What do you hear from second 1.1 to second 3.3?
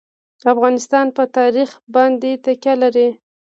په تاریخ باندې تکیه لري.